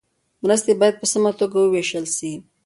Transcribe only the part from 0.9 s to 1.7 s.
په سمه توګه